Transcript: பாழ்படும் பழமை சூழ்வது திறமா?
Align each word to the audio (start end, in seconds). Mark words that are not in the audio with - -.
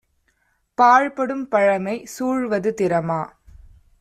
பாழ்படும் 0.77 1.43
பழமை 1.47 1.95
சூழ்வது 2.19 2.73
திறமா? 2.73 3.21